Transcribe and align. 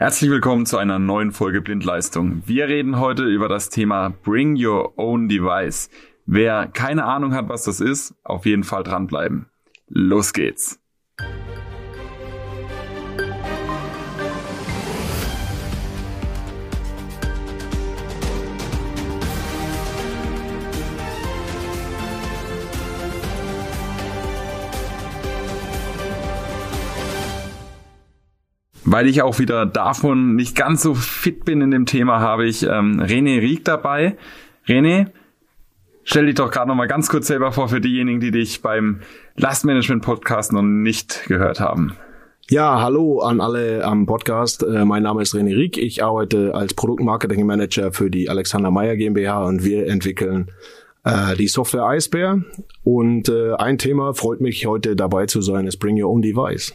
Herzlich 0.00 0.30
willkommen 0.30 0.64
zu 0.64 0.78
einer 0.78 0.98
neuen 0.98 1.30
Folge 1.30 1.60
Blindleistung. 1.60 2.42
Wir 2.46 2.68
reden 2.68 2.98
heute 2.98 3.24
über 3.24 3.50
das 3.50 3.68
Thema 3.68 4.08
Bring 4.08 4.56
Your 4.56 4.98
Own 4.98 5.28
Device. 5.28 5.90
Wer 6.24 6.68
keine 6.68 7.04
Ahnung 7.04 7.34
hat, 7.34 7.50
was 7.50 7.64
das 7.64 7.82
ist, 7.82 8.14
auf 8.24 8.46
jeden 8.46 8.64
Fall 8.64 8.82
dranbleiben. 8.82 9.50
Los 9.88 10.32
geht's! 10.32 10.80
Weil 28.92 29.06
ich 29.06 29.22
auch 29.22 29.38
wieder 29.38 29.66
davon 29.66 30.34
nicht 30.34 30.56
ganz 30.56 30.82
so 30.82 30.94
fit 30.94 31.44
bin 31.44 31.60
in 31.60 31.70
dem 31.70 31.86
Thema, 31.86 32.18
habe 32.18 32.48
ich 32.48 32.64
ähm, 32.64 33.00
René 33.00 33.40
Rieck 33.40 33.64
dabei. 33.64 34.16
René, 34.66 35.06
stell 36.02 36.26
dich 36.26 36.34
doch 36.34 36.50
gerade 36.50 36.66
noch 36.66 36.74
mal 36.74 36.88
ganz 36.88 37.08
kurz 37.08 37.28
selber 37.28 37.52
vor 37.52 37.68
für 37.68 37.80
diejenigen, 37.80 38.18
die 38.18 38.32
dich 38.32 38.62
beim 38.62 39.02
Lastmanagement 39.36 40.02
Podcast 40.02 40.52
noch 40.52 40.62
nicht 40.62 41.28
gehört 41.28 41.60
haben. 41.60 41.92
Ja, 42.48 42.82
hallo 42.82 43.20
an 43.20 43.40
alle 43.40 43.84
am 43.84 44.06
Podcast. 44.06 44.64
Äh, 44.64 44.84
mein 44.84 45.04
Name 45.04 45.22
ist 45.22 45.36
René 45.36 45.54
Rieck. 45.54 45.78
Ich 45.78 46.02
arbeite 46.02 46.56
als 46.56 46.74
Produktmarketing 46.74 47.46
Manager 47.46 47.92
für 47.92 48.10
die 48.10 48.28
Alexander 48.28 48.72
Meyer 48.72 48.96
GmbH 48.96 49.44
und 49.44 49.64
wir 49.64 49.86
entwickeln 49.86 50.50
äh, 51.04 51.36
die 51.36 51.46
Software 51.46 51.84
Eisbär. 51.84 52.42
Und 52.82 53.28
äh, 53.28 53.52
ein 53.54 53.78
Thema 53.78 54.14
freut 54.14 54.40
mich 54.40 54.66
heute 54.66 54.96
dabei 54.96 55.26
zu 55.26 55.42
sein, 55.42 55.68
ist 55.68 55.76
Bring 55.76 56.02
Your 56.02 56.10
Own 56.10 56.22
Device. 56.22 56.74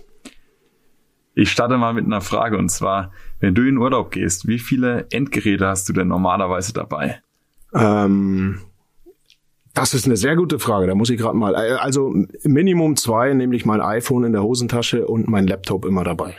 Ich 1.35 1.52
starte 1.52 1.77
mal 1.77 1.94
mit 1.94 2.05
einer 2.05 2.21
Frage 2.21 2.57
und 2.57 2.70
zwar, 2.70 3.12
wenn 3.41 3.53
du 3.53 3.67
in 3.67 3.77
Urlaub 3.77 4.12
gehst, 4.12 4.48
wie 4.48 4.57
viele 4.57 5.05
Endgeräte 5.12 5.67
hast 5.67 5.88
du 5.89 5.94
denn 5.94 6.08
normalerweise 6.08 6.73
dabei? 6.73 7.22
Ähm, 7.73 8.59
das 9.73 9.94
ist 9.94 10.05
eine 10.05 10.16
sehr 10.16 10.38
gute 10.38 10.59
Frage. 10.59 10.88
Da 10.88 10.95
muss 10.95 11.09
ich 11.09 11.19
gerade 11.19 11.38
mal. 11.38 11.53
Äh, 11.53 11.73
also 11.73 12.16
Minimum 12.44 12.95
zwei, 12.95 13.33
nämlich 13.33 13.66
mein 13.66 13.81
iPhone 13.81 14.23
in 14.23 14.31
der 14.31 14.44
Hosentasche 14.44 15.05
und 15.05 15.27
mein 15.27 15.45
Laptop 15.45 15.86
immer 15.86 16.05
dabei. 16.05 16.36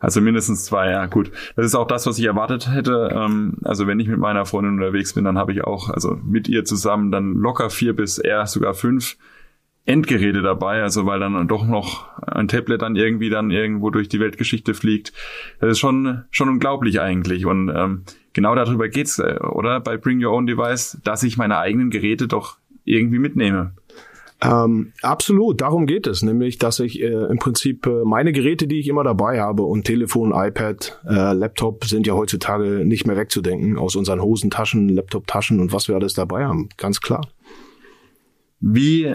Also 0.00 0.22
mindestens 0.22 0.64
zwei, 0.64 0.90
ja 0.90 1.04
gut. 1.04 1.30
Das 1.56 1.66
ist 1.66 1.74
auch 1.74 1.86
das, 1.86 2.06
was 2.06 2.18
ich 2.18 2.24
erwartet 2.24 2.72
hätte. 2.72 3.10
Ähm, 3.14 3.58
also 3.62 3.86
wenn 3.86 4.00
ich 4.00 4.08
mit 4.08 4.18
meiner 4.18 4.46
Freundin 4.46 4.72
unterwegs 4.72 5.12
bin, 5.12 5.24
dann 5.24 5.36
habe 5.36 5.52
ich 5.52 5.62
auch, 5.62 5.90
also 5.90 6.18
mit 6.24 6.48
ihr 6.48 6.64
zusammen 6.64 7.12
dann 7.12 7.34
locker 7.34 7.68
vier 7.68 7.94
bis 7.94 8.16
eher 8.16 8.46
sogar 8.46 8.72
fünf 8.72 9.18
Endgeräte 9.90 10.40
dabei, 10.40 10.82
also 10.82 11.04
weil 11.04 11.18
dann 11.18 11.48
doch 11.48 11.66
noch 11.66 12.06
ein 12.26 12.46
Tablet 12.46 12.80
dann 12.80 12.94
irgendwie 12.94 13.28
dann 13.28 13.50
irgendwo 13.50 13.90
durch 13.90 14.08
die 14.08 14.20
Weltgeschichte 14.20 14.72
fliegt. 14.72 15.12
Das 15.60 15.72
ist 15.72 15.78
schon 15.80 16.22
schon 16.30 16.48
unglaublich 16.48 17.00
eigentlich 17.00 17.44
und 17.44 17.72
ähm, 17.74 18.04
genau 18.32 18.54
darüber 18.54 18.88
geht's, 18.88 19.18
äh, 19.18 19.38
oder 19.40 19.80
bei 19.80 19.96
Bring 19.96 20.24
Your 20.24 20.32
Own 20.32 20.46
Device, 20.46 21.00
dass 21.02 21.24
ich 21.24 21.36
meine 21.36 21.58
eigenen 21.58 21.90
Geräte 21.90 22.28
doch 22.28 22.56
irgendwie 22.84 23.18
mitnehme. 23.18 23.72
Ähm, 24.42 24.92
absolut, 25.02 25.60
darum 25.60 25.86
geht 25.86 26.06
es, 26.06 26.22
nämlich, 26.22 26.56
dass 26.56 26.80
ich 26.80 27.02
äh, 27.02 27.08
im 27.08 27.38
Prinzip 27.38 27.86
äh, 27.86 28.04
meine 28.04 28.32
Geräte, 28.32 28.66
die 28.66 28.78
ich 28.78 28.88
immer 28.88 29.04
dabei 29.04 29.40
habe 29.40 29.64
und 29.64 29.84
Telefon, 29.84 30.32
iPad, 30.34 30.98
äh, 31.06 31.34
Laptop 31.34 31.84
sind 31.84 32.06
ja 32.06 32.14
heutzutage 32.14 32.86
nicht 32.86 33.06
mehr 33.06 33.16
wegzudenken 33.16 33.76
aus 33.76 33.96
unseren 33.96 34.22
Hosentaschen, 34.22 34.88
Laptoptaschen 34.88 35.60
und 35.60 35.74
was 35.74 35.88
wir 35.88 35.96
alles 35.96 36.14
dabei 36.14 36.46
haben, 36.46 36.70
ganz 36.78 37.02
klar. 37.02 37.26
Wie 38.60 39.14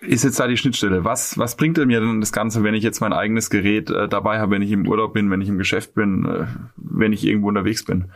ist 0.00 0.24
jetzt 0.24 0.38
da 0.38 0.46
die 0.46 0.56
Schnittstelle? 0.56 1.04
Was, 1.04 1.38
was 1.38 1.56
bringt 1.56 1.78
mir 1.78 2.00
denn 2.00 2.20
das 2.20 2.32
Ganze, 2.32 2.62
wenn 2.62 2.74
ich 2.74 2.84
jetzt 2.84 3.00
mein 3.00 3.12
eigenes 3.12 3.50
Gerät 3.50 3.90
äh, 3.90 4.08
dabei 4.08 4.38
habe, 4.38 4.52
wenn 4.52 4.62
ich 4.62 4.70
im 4.72 4.86
Urlaub 4.86 5.12
bin, 5.12 5.30
wenn 5.30 5.40
ich 5.40 5.48
im 5.48 5.58
Geschäft 5.58 5.94
bin, 5.94 6.24
äh, 6.24 6.46
wenn 6.76 7.12
ich 7.12 7.24
irgendwo 7.24 7.48
unterwegs 7.48 7.84
bin? 7.84 8.06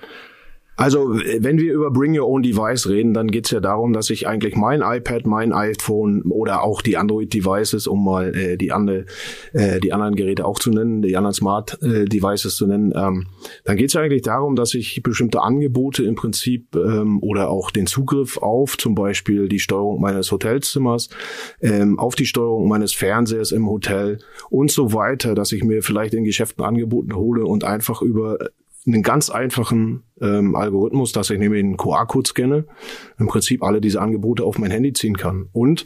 Also 0.77 1.15
wenn 1.15 1.59
wir 1.59 1.75
über 1.75 1.91
Bring 1.91 2.19
Your 2.19 2.27
Own 2.27 2.43
Device 2.43 2.89
reden, 2.89 3.13
dann 3.13 3.31
geht's 3.31 3.51
ja 3.51 3.61
darum, 3.61 3.93
dass 3.93 4.09
ich 4.09 4.27
eigentlich 4.27 4.57
mein 4.57 4.81
iPad, 4.81 5.27
mein 5.27 5.53
iPhone 5.53 6.23
oder 6.23 6.63
auch 6.63 6.81
die 6.81 6.97
Android-Devices, 6.97 7.87
um 7.87 8.05
mal 8.05 8.35
äh, 8.35 8.57
die, 8.57 8.73
andere, 8.73 9.05
äh, 9.53 9.81
die 9.81 9.93
anderen 9.93 10.17
Geräte 10.17 10.47
auch 10.47 10.59
zu 10.59 10.71
nennen, 10.71 11.03
die 11.03 11.17
anderen 11.17 11.35
Smart-Devices 11.35 12.57
zu 12.57 12.67
nennen, 12.67 12.93
ähm, 12.97 13.27
dann 13.65 13.77
geht's 13.77 13.93
ja 13.93 14.01
eigentlich 14.01 14.23
darum, 14.23 14.57
dass 14.57 14.73
ich 14.73 15.03
bestimmte 15.03 15.43
Angebote 15.43 16.05
im 16.05 16.15
Prinzip 16.15 16.75
ähm, 16.75 17.23
oder 17.23 17.51
auch 17.51 17.71
den 17.71 17.87
Zugriff 17.87 18.39
auf 18.39 18.79
zum 18.79 18.95
Beispiel 18.95 19.49
die 19.49 19.61
Steuerung 19.61 20.01
meines 20.01 20.33
Hotelzimmers, 20.33 21.11
ähm, 21.61 21.99
auf 21.99 22.15
die 22.15 22.27
Steuerung 22.27 22.69
meines 22.69 22.95
Fernsehers 22.95 23.53
im 23.53 23.69
Hotel 23.69 24.19
und 24.49 24.71
so 24.71 24.95
weiter, 24.95 25.35
dass 25.35 25.53
ich 25.53 25.65
mir 25.65 25.83
vielleicht 25.83 26.15
in 26.15 26.25
Geschäften 26.25 26.65
Angebote 26.65 27.15
hole 27.15 27.45
und 27.45 27.63
einfach 27.65 28.01
über 28.01 28.39
einen 28.87 29.03
ganz 29.03 29.31
einfachen 29.31 30.03
ähm, 30.21 30.57
Algorithmus, 30.57 31.13
dass 31.13 31.31
ich 31.31 31.39
nämlich 31.39 31.63
einen 31.63 31.77
QR-Code 31.77 32.29
scanne, 32.29 32.65
im 33.19 33.29
Prinzip 33.29 33.63
alle 33.63 33.81
diese 33.81 34.01
Angebote 34.01 34.43
auf 34.45 34.59
mein 34.59 34.73
Handy 34.73 34.93
ziehen 34.93 35.17
kann. 35.17 35.49
Und 35.53 35.85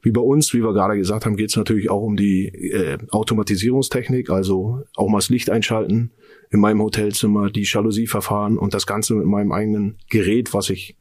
wie 0.00 0.12
bei 0.12 0.22
uns, 0.22 0.54
wie 0.54 0.62
wir 0.62 0.72
gerade 0.72 0.96
gesagt 0.96 1.26
haben, 1.26 1.36
geht 1.36 1.50
es 1.50 1.56
natürlich 1.56 1.90
auch 1.90 2.02
um 2.02 2.16
die 2.16 2.46
äh, 2.46 2.98
Automatisierungstechnik, 3.10 4.30
also 4.30 4.82
auch 4.96 5.08
mal 5.08 5.18
das 5.18 5.28
Licht 5.28 5.50
einschalten 5.50 6.12
in 6.50 6.60
meinem 6.60 6.80
Hotelzimmer, 6.80 7.50
die 7.50 7.64
Jalousie 7.64 8.06
verfahren 8.06 8.56
und 8.56 8.72
das 8.72 8.86
Ganze 8.86 9.14
mit 9.14 9.26
meinem 9.26 9.52
eigenen 9.52 9.98
Gerät, 10.08 10.54
was 10.54 10.70
ich 10.70 10.96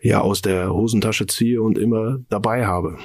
ja 0.00 0.20
aus 0.20 0.40
der 0.40 0.72
Hosentasche 0.72 1.26
ziehe 1.26 1.60
und 1.60 1.76
immer 1.76 2.18
dabei 2.30 2.66
habe. 2.66 2.96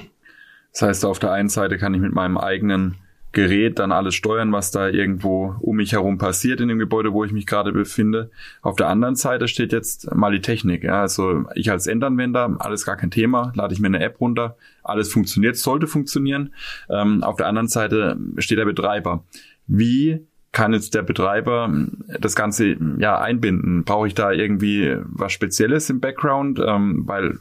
Das 0.72 0.84
heißt, 0.84 1.06
auf 1.06 1.20
der 1.20 1.32
einen 1.32 1.50
Seite 1.50 1.78
kann 1.78 1.94
ich 1.94 2.02
mit 2.02 2.14
meinem 2.14 2.38
eigenen 2.38 2.96
Gerät 3.34 3.80
dann 3.80 3.92
alles 3.92 4.14
steuern, 4.14 4.52
was 4.52 4.70
da 4.70 4.88
irgendwo 4.88 5.56
um 5.60 5.76
mich 5.78 5.94
herum 5.94 6.20
passiert 6.20 6.62
in 6.62 6.68
dem 6.68 6.78
Gebäude, 6.78 7.14
wo 7.14 7.24
ich 7.24 7.32
mich 7.32 7.48
gerade 7.48 7.72
befinde. 7.72 8.30
Auf 8.62 8.76
der 8.76 8.88
anderen 8.88 9.16
Seite 9.16 9.48
steht 9.48 9.74
jetzt 9.74 10.14
mal 10.14 10.32
die 10.32 10.42
Technik. 10.42 10.84
Ja, 10.84 11.02
also 11.02 11.46
ich 11.56 11.72
als 11.72 11.88
Endanwender, 11.88 12.56
alles 12.60 12.86
gar 12.86 12.96
kein 12.96 13.10
Thema, 13.10 13.52
lade 13.56 13.74
ich 13.74 13.80
mir 13.80 13.88
eine 13.88 14.04
App 14.04 14.22
runter, 14.22 14.56
alles 14.84 15.12
funktioniert, 15.12 15.58
sollte 15.58 15.88
funktionieren. 15.88 16.54
Ähm, 16.90 17.24
auf 17.24 17.36
der 17.36 17.48
anderen 17.48 17.68
Seite 17.68 18.18
steht 18.38 18.60
der 18.60 18.66
Betreiber. 18.66 19.24
Wie 19.66 20.28
kann 20.52 20.74
jetzt 20.74 20.94
der 20.94 21.02
Betreiber 21.02 21.74
das 22.20 22.36
Ganze 22.36 22.78
ja 23.00 23.20
einbinden? 23.20 23.84
Brauche 23.84 24.08
ich 24.08 24.14
da 24.14 24.32
irgendwie 24.32 24.96
was 25.06 25.32
Spezielles 25.32 25.90
im 25.90 26.00
Background? 26.00 26.62
Ähm, 26.64 27.08
weil 27.08 27.40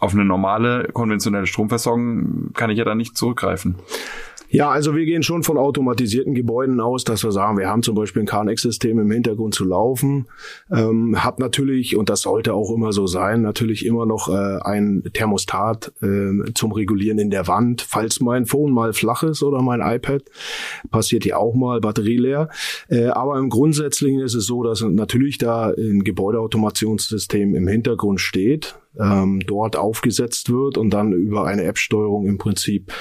auf 0.00 0.14
eine 0.14 0.24
normale 0.24 0.88
konventionelle 0.92 1.46
Stromversorgung 1.46 2.52
kann 2.54 2.70
ich 2.70 2.78
ja 2.78 2.84
da 2.84 2.96
nicht 2.96 3.16
zurückgreifen. 3.16 3.76
Ja, 4.52 4.68
also 4.68 4.94
wir 4.94 5.06
gehen 5.06 5.22
schon 5.22 5.42
von 5.44 5.56
automatisierten 5.56 6.34
Gebäuden 6.34 6.78
aus, 6.78 7.04
dass 7.04 7.24
wir 7.24 7.32
sagen, 7.32 7.56
wir 7.56 7.70
haben 7.70 7.82
zum 7.82 7.94
Beispiel 7.94 8.22
ein 8.22 8.26
KNX-System 8.26 8.98
im 8.98 9.10
Hintergrund 9.10 9.54
zu 9.54 9.64
laufen, 9.64 10.26
ähm, 10.70 11.24
hat 11.24 11.38
natürlich, 11.38 11.96
und 11.96 12.10
das 12.10 12.20
sollte 12.20 12.52
auch 12.52 12.70
immer 12.70 12.92
so 12.92 13.06
sein, 13.06 13.40
natürlich 13.40 13.86
immer 13.86 14.04
noch 14.04 14.28
äh, 14.28 14.58
ein 14.60 15.04
Thermostat 15.14 15.94
äh, 16.02 16.52
zum 16.52 16.72
Regulieren 16.72 17.18
in 17.18 17.30
der 17.30 17.48
Wand, 17.48 17.80
falls 17.80 18.20
mein 18.20 18.44
Phone 18.44 18.72
mal 18.72 18.92
flach 18.92 19.22
ist 19.22 19.42
oder 19.42 19.62
mein 19.62 19.80
iPad, 19.80 20.22
passiert 20.90 21.24
ja 21.24 21.38
auch 21.38 21.54
mal 21.54 21.80
Batterie 21.80 22.18
leer. 22.18 22.50
Äh, 22.90 23.06
aber 23.06 23.38
im 23.38 23.48
Grundsätzlichen 23.48 24.20
ist 24.20 24.34
es 24.34 24.44
so, 24.44 24.62
dass 24.62 24.82
natürlich 24.82 25.38
da 25.38 25.70
ein 25.70 26.04
Gebäudeautomationssystem 26.04 27.54
im 27.54 27.68
Hintergrund 27.68 28.20
steht, 28.20 28.78
ähm, 29.00 29.40
dort 29.46 29.76
aufgesetzt 29.76 30.52
wird 30.52 30.76
und 30.76 30.90
dann 30.90 31.14
über 31.14 31.46
eine 31.46 31.64
App-Steuerung 31.64 32.26
im 32.26 32.36
Prinzip 32.36 32.92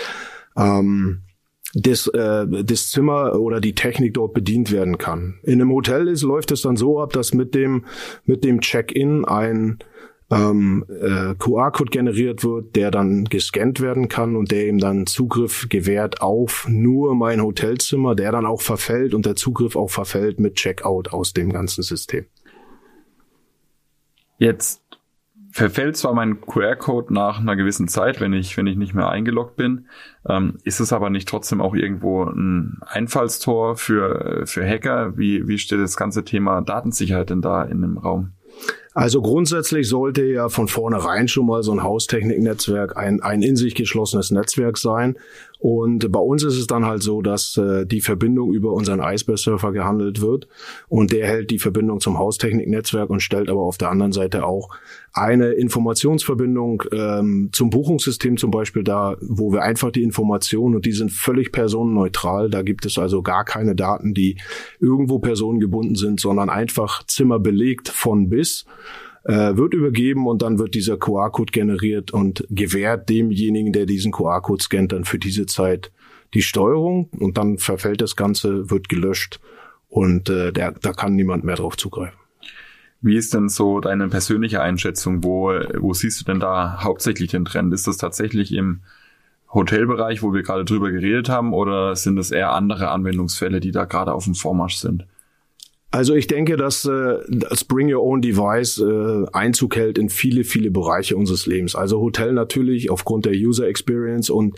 ähm, 0.55 1.23
das, 1.73 2.07
äh, 2.07 2.45
das 2.63 2.89
Zimmer 2.89 3.39
oder 3.39 3.61
die 3.61 3.75
Technik 3.75 4.15
dort 4.15 4.33
bedient 4.33 4.71
werden 4.71 4.97
kann. 4.97 5.39
In 5.43 5.61
einem 5.61 5.71
Hotel 5.71 6.07
ist, 6.07 6.23
läuft 6.23 6.51
es 6.51 6.61
dann 6.61 6.75
so 6.75 6.99
ab, 6.99 7.13
dass 7.13 7.33
mit 7.33 7.55
dem, 7.55 7.85
mit 8.25 8.43
dem 8.43 8.61
Check-in 8.61 9.25
ein 9.25 9.79
ähm, 10.31 10.85
äh, 10.89 11.35
QR-Code 11.35 11.91
generiert 11.91 12.43
wird, 12.43 12.75
der 12.75 12.89
dann 12.89 13.25
gescannt 13.25 13.81
werden 13.81 14.07
kann 14.07 14.35
und 14.35 14.51
der 14.51 14.67
ihm 14.67 14.79
dann 14.79 15.05
Zugriff 15.05 15.67
gewährt 15.69 16.21
auf 16.21 16.67
nur 16.69 17.15
mein 17.15 17.41
Hotelzimmer, 17.41 18.15
der 18.15 18.31
dann 18.31 18.45
auch 18.45 18.61
verfällt 18.61 19.13
und 19.13 19.25
der 19.25 19.35
Zugriff 19.35 19.75
auch 19.75 19.89
verfällt 19.89 20.39
mit 20.39 20.55
Checkout 20.55 21.09
aus 21.09 21.33
dem 21.33 21.51
ganzen 21.51 21.83
System. 21.83 22.25
Jetzt 24.37 24.80
verfällt 25.51 25.97
zwar 25.97 26.13
mein 26.13 26.41
QR-Code 26.41 27.13
nach 27.13 27.39
einer 27.39 27.55
gewissen 27.55 27.87
Zeit, 27.87 28.21
wenn 28.21 28.33
ich, 28.33 28.55
wenn 28.57 28.67
ich 28.67 28.77
nicht 28.77 28.93
mehr 28.93 29.09
eingeloggt 29.09 29.55
bin, 29.55 29.87
ähm, 30.27 30.57
ist 30.63 30.79
es 30.79 30.93
aber 30.93 31.09
nicht 31.09 31.27
trotzdem 31.27 31.61
auch 31.61 31.75
irgendwo 31.75 32.23
ein 32.23 32.79
Einfallstor 32.85 33.75
für, 33.75 34.43
für 34.45 34.65
Hacker? 34.65 35.17
Wie, 35.17 35.47
wie 35.47 35.57
steht 35.57 35.79
das 35.79 35.97
ganze 35.97 36.23
Thema 36.23 36.61
Datensicherheit 36.61 37.29
denn 37.29 37.41
da 37.41 37.63
in 37.63 37.81
dem 37.81 37.97
Raum? 37.97 38.31
Also 38.93 39.21
grundsätzlich 39.21 39.87
sollte 39.87 40.23
ja 40.23 40.49
von 40.49 40.67
vornherein 40.67 41.29
schon 41.29 41.45
mal 41.45 41.63
so 41.63 41.71
ein 41.71 41.81
Haustechniknetzwerk 41.81 42.97
ein, 42.97 43.21
ein 43.21 43.41
in 43.41 43.55
sich 43.55 43.73
geschlossenes 43.73 44.31
Netzwerk 44.31 44.77
sein. 44.77 45.17
Und 45.61 46.11
bei 46.11 46.19
uns 46.19 46.43
ist 46.43 46.57
es 46.57 46.65
dann 46.65 46.87
halt 46.87 47.03
so, 47.03 47.21
dass 47.21 47.55
äh, 47.55 47.85
die 47.85 48.01
Verbindung 48.01 48.51
über 48.51 48.73
unseren 48.73 48.99
Iceberg-Surfer 48.99 49.71
gehandelt 49.71 50.19
wird 50.19 50.47
und 50.89 51.11
der 51.11 51.27
hält 51.27 51.51
die 51.51 51.59
Verbindung 51.59 51.99
zum 51.99 52.17
Haustechniknetzwerk 52.17 53.11
und 53.11 53.19
stellt 53.19 53.47
aber 53.47 53.61
auf 53.61 53.77
der 53.77 53.91
anderen 53.91 54.11
Seite 54.11 54.43
auch 54.43 54.69
eine 55.13 55.51
Informationsverbindung 55.51 56.81
ähm, 56.91 57.49
zum 57.51 57.69
Buchungssystem 57.69 58.37
zum 58.37 58.49
Beispiel 58.49 58.83
da, 58.83 59.17
wo 59.21 59.53
wir 59.53 59.61
einfach 59.61 59.91
die 59.91 60.01
Informationen 60.01 60.73
und 60.73 60.87
die 60.87 60.93
sind 60.93 61.11
völlig 61.11 61.51
personenneutral. 61.51 62.49
Da 62.49 62.63
gibt 62.63 62.87
es 62.87 62.97
also 62.97 63.21
gar 63.21 63.45
keine 63.45 63.75
Daten, 63.75 64.15
die 64.15 64.37
irgendwo 64.79 65.19
personengebunden 65.19 65.93
sind, 65.93 66.19
sondern 66.19 66.49
einfach 66.49 67.05
Zimmer 67.05 67.37
belegt 67.37 67.89
von 67.89 68.29
bis 68.29 68.65
äh, 69.23 69.55
wird 69.55 69.73
übergeben 69.73 70.27
und 70.27 70.41
dann 70.41 70.59
wird 70.59 70.75
dieser 70.75 70.97
QR-Code 70.97 71.51
generiert 71.51 72.11
und 72.11 72.45
gewährt 72.49 73.09
demjenigen, 73.09 73.73
der 73.73 73.85
diesen 73.85 74.11
QR-Code 74.11 74.63
scannt, 74.63 74.91
dann 74.91 75.05
für 75.05 75.19
diese 75.19 75.45
Zeit 75.45 75.91
die 76.33 76.41
Steuerung 76.41 77.09
und 77.19 77.37
dann 77.37 77.57
verfällt 77.57 78.01
das 78.01 78.15
Ganze, 78.15 78.69
wird 78.69 78.89
gelöscht 78.89 79.39
und 79.89 80.29
äh, 80.29 80.51
der, 80.51 80.71
da 80.71 80.93
kann 80.93 81.15
niemand 81.15 81.43
mehr 81.43 81.55
drauf 81.55 81.77
zugreifen. 81.77 82.17
Wie 83.01 83.17
ist 83.17 83.33
denn 83.33 83.49
so 83.49 83.79
deine 83.79 84.07
persönliche 84.09 84.61
Einschätzung? 84.61 85.23
Wo, 85.23 85.51
wo 85.79 85.93
siehst 85.93 86.21
du 86.21 86.25
denn 86.25 86.39
da 86.39 86.83
hauptsächlich 86.83 87.31
den 87.31 87.45
Trend? 87.45 87.73
Ist 87.73 87.87
das 87.87 87.97
tatsächlich 87.97 88.53
im 88.53 88.81
Hotelbereich, 89.51 90.21
wo 90.21 90.33
wir 90.33 90.43
gerade 90.43 90.65
drüber 90.65 90.91
geredet 90.91 91.27
haben, 91.27 91.53
oder 91.53 91.95
sind 91.95 92.17
es 92.19 92.31
eher 92.31 92.53
andere 92.53 92.89
Anwendungsfälle, 92.89 93.59
die 93.59 93.71
da 93.71 93.85
gerade 93.85 94.13
auf 94.13 94.25
dem 94.25 94.35
Vormarsch 94.35 94.75
sind? 94.75 95.05
Also 95.91 96.15
ich 96.15 96.27
denke, 96.27 96.55
dass 96.55 96.85
äh, 96.85 97.17
das 97.27 97.65
Bring 97.65 97.93
Your 97.93 98.01
Own 98.01 98.21
Device 98.21 98.79
äh, 98.79 99.25
Einzug 99.33 99.75
hält 99.75 99.97
in 99.97 100.09
viele, 100.09 100.45
viele 100.45 100.71
Bereiche 100.71 101.17
unseres 101.17 101.45
Lebens. 101.45 101.75
Also 101.75 101.99
Hotel 101.99 102.31
natürlich 102.31 102.89
aufgrund 102.89 103.25
der 103.25 103.33
User 103.33 103.67
Experience 103.67 104.29
und 104.29 104.57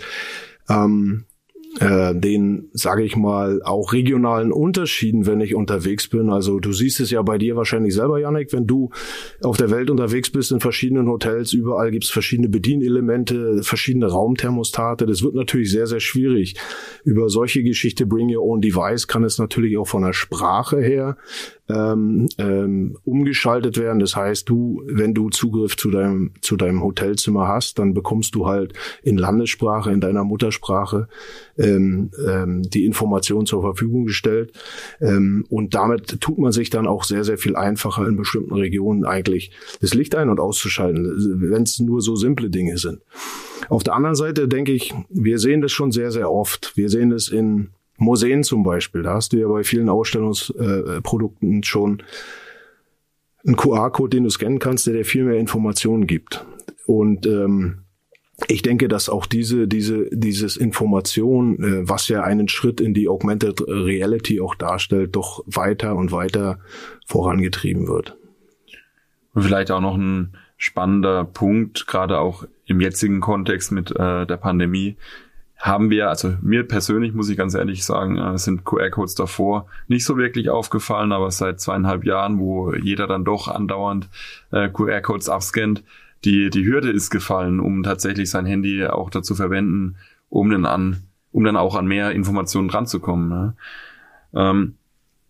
ähm, 0.70 1.26
äh, 1.80 2.14
den, 2.16 2.70
sage 2.74 3.04
ich 3.04 3.16
mal, 3.16 3.62
auch 3.64 3.94
regionalen 3.94 4.52
Unterschieden, 4.52 5.26
wenn 5.26 5.42
ich 5.42 5.56
unterwegs 5.56 6.08
bin. 6.08 6.30
Also 6.30 6.60
du 6.60 6.72
siehst 6.72 7.00
es 7.00 7.10
ja 7.10 7.22
bei 7.22 7.38
dir 7.38 7.56
wahrscheinlich 7.56 7.94
selber, 7.94 8.20
Janik, 8.20 8.54
wenn 8.54 8.68
du 8.68 8.92
auf 9.42 9.58
der 9.58 9.72
Welt 9.72 9.90
unterwegs 9.90 10.30
bist 10.30 10.52
in 10.52 10.60
verschiedenen 10.60 11.08
Hotels, 11.08 11.54
überall 11.54 11.92
gibt's 11.92 12.10
verschiedene 12.10 12.50
Bedienelemente, 12.50 13.64
verschiedene 13.64 14.08
Raumthermostate. 14.08 15.06
Das 15.06 15.24
wird 15.24 15.36
natürlich 15.36 15.72
sehr, 15.72 15.88
sehr 15.88 16.00
schwierig. 16.00 16.56
Über 17.04 17.30
solche 17.30 17.64
Geschichte 17.64 18.06
Bring 18.06 18.36
Your 18.36 18.44
Own 18.44 18.62
Device 18.62 19.08
kann 19.08 19.24
es 19.24 19.40
natürlich 19.40 19.78
auch 19.78 19.88
von 19.88 20.04
der 20.04 20.14
Sprache 20.14 20.80
her 20.80 21.18
ähm, 21.70 22.28
ähm, 22.38 22.98
umgeschaltet 23.06 23.78
werden. 23.78 24.00
Das 24.00 24.16
heißt, 24.16 24.50
du, 24.50 24.84
wenn 24.86 25.14
du 25.14 25.30
Zugriff 25.30 25.78
zu 25.78 25.92
deinem, 25.92 26.32
zu 26.42 26.58
deinem 26.58 26.84
Hotelzimmer 26.84 27.48
hast, 27.48 27.80
dann 27.80 27.94
bekommst 27.94 28.36
du 28.36 28.48
halt 28.48 28.74
in 29.02 29.18
Landessprache, 29.18 29.92
in 29.92 30.02
deiner 30.02 30.24
Muttersprache 30.24 31.08
ähm, 31.58 32.12
ähm, 32.28 32.64
die 32.64 32.86
Information 32.86 33.46
zur 33.46 33.62
Verfügung 33.62 34.06
gestellt. 34.06 34.52
Ähm, 35.00 35.46
und 35.50 35.74
damit 35.74 36.20
tut 36.20 36.38
man 36.38 36.52
sich 36.52 36.70
dann 36.70 36.88
auch 36.88 37.04
sehr, 37.04 37.24
sehr 37.24 37.38
viel 37.38 37.56
einfacher 37.56 38.08
in 38.08 38.18
bestimmten 38.18 38.56
Regionen 38.56 39.06
eigentlich 39.06 39.52
das 39.80 39.94
Licht 39.94 40.16
ein- 40.16 40.30
und 40.30 40.40
auszuschalten, 40.40 41.42
wenn 41.42 41.64
es 41.64 41.80
nur 41.80 42.02
so 42.02 42.16
simple 42.16 42.50
Dinge 42.50 42.78
sind. 42.78 43.02
Auf 43.70 43.84
der 43.84 43.96
anderen 43.96 44.16
Seite 44.16 44.48
denke 44.48 44.74
ich, 44.74 44.94
wir 45.10 45.40
sehen 45.40 45.62
das 45.62 45.72
schon 45.72 45.92
sehr, 45.92 46.12
sehr 46.12 46.30
oft. 46.30 46.76
Wir 46.76 46.90
sehen 46.90 47.12
das 47.12 47.30
in 47.30 47.70
Museen 47.98 48.44
zum 48.44 48.64
Beispiel, 48.64 49.04
da 49.04 49.14
hast 49.14 49.34
du 49.34 49.38
ja 49.38 49.48
bei 49.48 49.64
vielen 49.64 49.90
Ausstellungsprodukten 49.90 51.60
äh, 51.60 51.64
schon 51.64 52.04
einen 53.46 53.56
QR-Code, 53.56 54.18
den 54.18 54.24
du 54.24 54.30
scannen 54.30 54.60
kannst, 54.60 54.88
der 54.88 54.94
dir 54.94 55.06
viel 55.06 55.26
mehr 55.26 55.38
Informationen 55.38 56.08
gibt. 56.08 56.46
Und 56.86 57.26
ähm, 57.26 57.80
ich 58.48 58.62
denke, 58.62 58.88
dass 58.88 59.10
auch 59.10 59.26
diese, 59.26 59.68
diese, 59.68 60.10
dieses 60.12 60.58
Information, 60.58 61.64
äh, 61.64 61.90
was 61.90 62.08
ja 62.08 62.24
einen 62.24 62.48
Schritt 62.48 62.82
in 62.82 62.94
die 62.94 63.08
Augmented 63.08 63.62
Reality 63.68 64.42
auch 64.42 64.56
darstellt, 64.56 65.16
doch 65.16 65.44
weiter 65.46 65.96
und 65.96 66.12
weiter 66.12 66.60
vorangetrieben 67.06 67.88
wird. 67.88 68.18
Und 69.34 69.44
vielleicht 69.44 69.72
auch 69.72 69.82
noch 69.82 69.96
ein 69.96 70.36
spannender 70.58 71.26
Punkt, 71.26 71.88
gerade 71.88 72.20
auch 72.20 72.46
im 72.66 72.80
jetzigen 72.80 73.20
Kontext 73.20 73.72
mit 73.72 73.92
äh, 73.92 74.26
der 74.26 74.38
Pandemie, 74.38 74.96
haben 75.64 75.90
wir, 75.90 76.10
also 76.10 76.36
mir 76.42 76.68
persönlich 76.68 77.14
muss 77.14 77.30
ich 77.30 77.38
ganz 77.38 77.54
ehrlich 77.54 77.86
sagen, 77.86 78.18
äh, 78.18 78.38
sind 78.38 78.66
QR-Codes 78.66 79.16
davor 79.16 79.68
nicht 79.88 80.04
so 80.04 80.18
wirklich 80.18 80.50
aufgefallen, 80.50 81.14
aber 81.14 81.32
seit 81.32 81.62
zweieinhalb 81.62 82.04
Jahren, 82.04 82.38
wo 82.38 82.74
jeder 82.74 83.08
dann 83.08 83.24
doch 83.24 83.48
andauernd 83.48 84.10
äh, 84.52 84.68
QR-Codes 84.68 85.30
abscannt, 85.30 85.82
die, 86.26 86.50
die 86.50 86.66
Hürde 86.66 86.92
ist 86.92 87.12
gefallen, 87.12 87.62
um 87.62 87.82
tatsächlich 87.82 88.30
sein 88.30 88.46
Handy 88.46 88.86
auch 88.86 89.10
dazu 89.10 89.36
verwenden, 89.36 89.96
um 90.28 90.50
dann 90.50 90.66
an, 90.66 91.04
um 91.32 91.46
dann 91.46 91.56
auch 91.56 91.76
an 91.76 91.88
mehr 91.88 92.12
Informationen 92.12 92.70
ranzukommen. 92.70 93.30
Ne? 93.30 93.54
Ähm, 94.34 94.76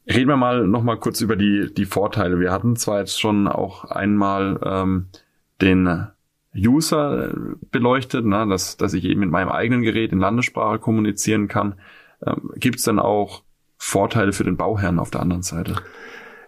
reden 0.08 0.30
wir 0.30 0.38
mal 0.38 0.66
noch 0.66 0.82
mal 0.82 0.98
kurz 0.98 1.22
über 1.22 1.36
die, 1.36 1.72
die 1.72 1.86
Vorteile. 1.86 2.40
Wir 2.40 2.52
hatten 2.52 2.76
zwar 2.76 3.02
jetzt 3.02 3.22
schon 3.22 3.48
auch 3.48 3.86
einmal 3.86 4.60
ähm, 4.66 5.06
den 5.62 6.08
User 6.56 7.30
äh, 7.30 7.34
beleuchtet, 7.72 8.26
ne, 8.26 8.48
dass, 8.48 8.78
dass 8.78 8.94
ich 8.94 9.06
eben 9.06 9.22
mit 9.22 9.32
meinem 9.32 9.50
eigenen 9.50 9.82
Gerät 9.82 10.12
in 10.12 10.20
Landessprache 10.20 10.80
kommunizieren 10.80 11.48
kann. 11.48 11.76
Ähm, 12.26 12.52
Gibt 12.56 12.78
es 12.78 12.84
dann 12.84 13.00
auch 13.00 13.44
Vorteile 13.78 14.34
für 14.34 14.44
den 14.44 14.58
Bauherrn 14.58 15.00
auf 15.00 15.12
der 15.12 15.22
anderen 15.22 15.44
Seite? 15.44 15.76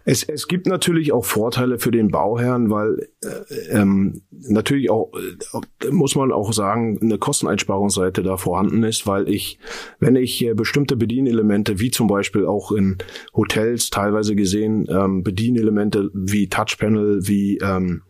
Es, 0.07 0.21
es 0.21 0.47
gibt 0.47 0.67
natürlich 0.67 1.11
auch 1.11 1.25
Vorteile 1.25 1.79
für 1.79 1.89
den 1.89 2.09
Bauherrn, 2.09 2.69
weil 2.69 3.09
äh, 3.23 3.71
ähm, 3.71 4.21
natürlich 4.29 4.91
auch, 4.91 5.11
äh, 5.15 5.89
muss 5.89 6.15
man 6.15 6.31
auch 6.31 6.53
sagen, 6.53 6.99
eine 7.01 7.17
Kosteneinsparungsseite 7.17 8.21
da 8.21 8.37
vorhanden 8.37 8.83
ist, 8.83 9.07
weil 9.07 9.27
ich, 9.27 9.57
wenn 9.99 10.15
ich 10.15 10.45
äh, 10.45 10.53
bestimmte 10.53 10.95
Bedienelemente, 10.95 11.79
wie 11.79 11.89
zum 11.89 12.05
Beispiel 12.05 12.45
auch 12.45 12.71
in 12.71 12.99
Hotels 13.33 13.89
teilweise 13.89 14.35
gesehen, 14.35 14.85
ähm, 14.89 15.23
Bedienelemente 15.23 16.11
wie 16.13 16.49
Touchpanel, 16.49 17.27
wie 17.27 17.57
ähm, 17.57 18.03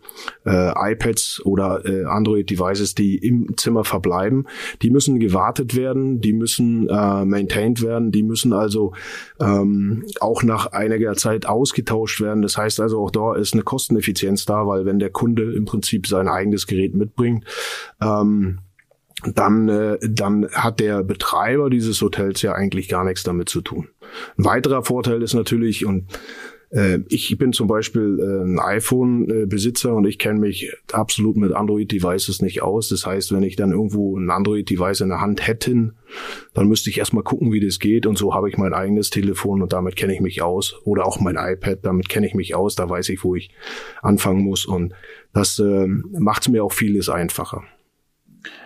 äh, 0.46 0.92
iPads 0.92 1.46
oder 1.46 1.86
äh, 1.86 2.04
Android-Devices, 2.04 2.96
die 2.96 3.16
im 3.20 3.56
Zimmer 3.56 3.86
verbleiben, 3.86 4.48
die 4.82 4.90
müssen 4.90 5.18
gewartet 5.22 5.78
werden, 5.78 6.20
die 6.20 6.34
müssen 6.34 6.90
äh, 6.90 7.24
maintained 7.24 7.82
werden, 7.82 8.12
die 8.12 8.24
müssen 8.24 8.52
also 8.52 8.92
ähm, 9.40 10.04
auch 10.20 10.44
nach 10.44 10.74
einiger 10.74 11.14
Zeit 11.14 11.46
ausgetragen 11.46 11.85
ausgetauscht 11.86 12.22
werden. 12.22 12.42
Das 12.42 12.58
heißt 12.58 12.80
also 12.80 13.04
auch 13.04 13.12
da 13.12 13.36
ist 13.36 13.54
eine 13.54 13.64
Kosteneffizienz 13.64 14.46
da, 14.46 14.68
weil 14.68 14.86
wenn 14.86 15.00
der 15.00 15.12
Kunde 15.12 15.54
im 15.54 15.66
Prinzip 15.66 16.08
sein 16.08 16.28
eigenes 16.28 16.68
Gerät 16.68 16.96
mitbringt, 16.96 17.46
ähm, 18.02 18.60
dann, 19.34 19.70
äh, 19.70 19.98
dann 20.02 20.48
hat 20.52 20.80
der 20.80 21.04
Betreiber 21.04 21.70
dieses 21.70 22.02
Hotels 22.02 22.42
ja 22.42 22.54
eigentlich 22.54 22.90
gar 22.90 23.04
nichts 23.04 23.24
damit 23.24 23.50
zu 23.50 23.62
tun. 23.62 23.88
Ein 24.38 24.46
weiterer 24.46 24.84
Vorteil 24.84 25.22
ist 25.22 25.34
natürlich, 25.34 25.86
und 25.86 26.06
äh, 26.76 27.00
ich 27.08 27.38
bin 27.38 27.54
zum 27.54 27.68
Beispiel 27.68 28.20
äh, 28.20 28.44
ein 28.44 28.60
iPhone-Besitzer 28.60 29.96
und 29.96 30.06
ich 30.06 30.20
kenne 30.20 30.40
mich 30.40 30.74
absolut 30.92 31.38
mit 31.38 31.54
Android-Devices 31.54 32.42
nicht 32.42 32.62
aus. 32.62 32.90
Das 32.90 33.06
heißt, 33.06 33.32
wenn 33.32 33.44
ich 33.44 33.56
dann 33.56 33.72
irgendwo 33.72 34.18
ein 34.18 34.30
Android-Device 34.30 35.02
in 35.02 35.10
der 35.10 35.22
Hand 35.22 35.48
hätte, 35.48 35.94
dann 36.54 36.68
müsste 36.68 36.90
ich 36.90 36.98
erstmal 36.98 37.24
gucken, 37.24 37.54
wie 37.54 37.62
das 37.62 37.80
geht. 37.80 38.06
Und 38.06 38.18
so 38.18 38.34
habe 38.34 38.50
ich 38.50 38.58
mein 38.58 38.74
eigenes 38.74 39.10
Telefon 39.10 39.62
und 39.62 39.72
damit 39.72 39.96
kenne 39.96 40.14
ich 40.14 40.20
mich 40.20 40.42
aus. 40.42 40.76
Oder 40.84 41.06
auch 41.08 41.20
mein 41.22 41.38
iPad, 41.38 41.80
damit 41.84 42.10
kenne 42.10 42.28
ich 42.28 42.34
mich 42.34 42.56
aus. 42.56 42.76
Da 42.76 42.90
weiß 42.90 43.08
ich, 43.10 43.24
wo 43.24 43.36
ich 43.36 43.52
anfangen 44.02 44.44
muss. 44.44 44.66
Und 44.66 44.94
das 45.34 45.58
äh, 45.60 45.88
macht 45.88 46.42
es 46.42 46.50
mir 46.50 46.64
auch 46.64 46.74
vieles 46.74 47.08
einfacher. 47.08 47.64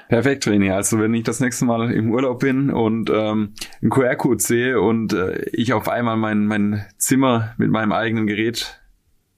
Perfekt, 0.10 0.48
René. 0.48 0.74
Also 0.74 1.00
wenn 1.00 1.14
ich 1.14 1.22
das 1.22 1.40
nächste 1.40 1.66
Mal 1.66 1.92
im 1.92 2.12
Urlaub 2.12 2.40
bin 2.40 2.72
und 2.72 3.12
ähm, 3.12 3.54
einen 3.80 3.92
QR-Code 3.92 4.42
sehe 4.42 4.82
und 4.82 5.14
äh, 5.14 5.44
ich 5.52 5.72
auf 5.72 5.88
einmal 5.88 6.18
mein, 6.18 6.48
mein 6.48 6.84
Zimmer 6.98 7.54
mit 7.60 7.70
meinem 7.70 7.92
eigenen 7.92 8.26
Gerät 8.26 8.82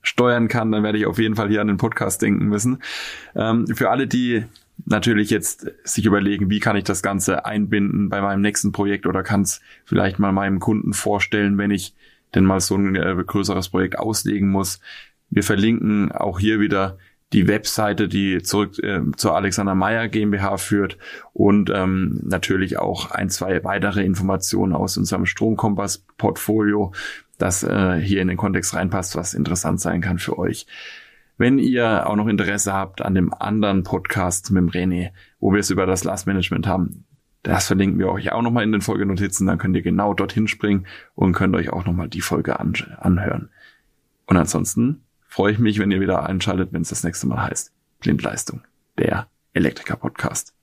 steuern 0.02 0.48
kann, 0.48 0.72
dann 0.72 0.84
werde 0.84 0.98
ich 0.98 1.06
auf 1.06 1.20
jeden 1.20 1.36
Fall 1.36 1.50
hier 1.50 1.60
an 1.60 1.68
den 1.68 1.76
Podcast 1.76 2.22
denken 2.22 2.46
müssen. 2.46 2.82
Ähm, 3.36 3.68
für 3.68 3.90
alle, 3.90 4.08
die 4.08 4.46
natürlich 4.86 5.30
jetzt 5.30 5.70
sich 5.84 6.06
überlegen, 6.06 6.50
wie 6.50 6.62
kann 6.62 6.78
ich 6.78 6.86
das 6.86 7.04
Ganze 7.04 7.46
einbinden 7.46 8.08
bei 8.08 8.22
meinem 8.22 8.40
nächsten 8.40 8.72
Projekt 8.72 9.06
oder 9.06 9.24
kann 9.24 9.42
es 9.42 9.60
vielleicht 9.84 10.20
mal 10.20 10.32
meinem 10.32 10.60
Kunden 10.62 10.94
vorstellen, 10.94 11.58
wenn 11.58 11.72
ich 11.72 11.96
denn 12.34 12.46
mal 12.46 12.62
so 12.62 12.78
ein 12.78 12.96
äh, 12.96 13.14
größeres 13.28 13.68
Projekt 13.70 14.00
auslegen 14.00 14.50
muss. 14.50 14.80
Wir 15.30 15.44
verlinken 15.44 16.14
auch 16.14 16.40
hier 16.40 16.62
wieder 16.62 16.98
die 17.34 17.48
Webseite, 17.48 18.08
die 18.08 18.42
zurück 18.42 18.78
äh, 18.80 19.02
zur 19.16 19.36
Alexander 19.36 19.76
Meyer 19.76 20.08
GmbH 20.08 20.58
führt 20.58 20.98
und 21.34 21.70
ähm, 21.74 22.20
natürlich 22.24 22.78
auch 22.78 23.12
ein, 23.12 23.30
zwei 23.30 23.64
weitere 23.64 24.04
Informationen 24.04 24.74
aus 24.74 24.98
unserem 24.98 25.26
Stromkompass-Portfolio, 25.26 26.92
das 27.38 27.64
äh, 27.64 28.00
hier 28.00 28.22
in 28.22 28.28
den 28.28 28.38
Kontext 28.38 28.76
reinpasst, 28.76 29.16
was 29.16 29.34
interessant 29.34 29.80
sein 29.80 30.02
kann 30.02 30.20
für 30.20 30.38
euch. 30.38 30.68
Wenn 31.38 31.58
ihr 31.58 32.08
auch 32.08 32.16
noch 32.16 32.28
Interesse 32.28 32.74
habt 32.74 33.02
an 33.02 33.16
dem 33.16 33.34
anderen 33.34 33.84
Podcast 33.84 34.52
mit 34.52 34.62
dem 34.62 34.70
René, 34.70 35.12
wo 35.40 35.52
wir 35.54 35.60
es 35.60 35.72
über 35.72 35.86
das 35.86 36.04
Last 36.04 36.28
Management 36.28 36.68
haben, 36.68 37.06
das 37.44 37.66
verlinken 37.66 37.98
wir 37.98 38.12
euch 38.12 38.32
auch 38.32 38.44
nochmal 38.44 38.64
in 38.64 38.72
den 38.72 38.82
Folgenotizen, 38.82 39.48
dann 39.48 39.58
könnt 39.58 39.76
ihr 39.76 39.82
genau 39.82 40.14
dorthin 40.14 40.48
springen 40.48 40.86
und 41.16 41.34
könnt 41.34 41.56
euch 41.56 41.72
auch 41.72 41.86
nochmal 41.86 42.10
die 42.10 42.22
Folge 42.22 42.60
anhören. 42.60 43.50
Und 44.28 44.38
ansonsten 44.38 45.02
freue 45.32 45.54
ich 45.54 45.60
mich, 45.60 45.80
wenn 45.80 45.90
ihr 45.92 46.02
wieder 46.02 46.28
einschaltet, 46.28 46.74
wenn 46.74 46.82
es 46.82 46.90
das 46.90 47.04
nächste 47.04 47.26
Mal 47.26 47.42
heißt 47.42 47.72
Blindleistung, 48.00 48.62
der 48.98 49.28
Elektriker-Podcast. 49.54 50.54